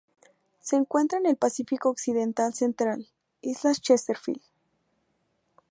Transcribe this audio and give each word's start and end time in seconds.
Se 0.59 0.77
encuentra 0.77 1.19
en 1.19 1.27
el 1.27 1.35
Pacífico 1.35 1.87
occidental 1.91 2.55
central: 2.55 3.07
Islas 3.43 3.81
Chesterfield. 3.81 4.41